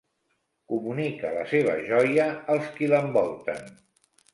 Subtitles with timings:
[0.73, 3.75] Comunica la seva joia als qui l'envolten.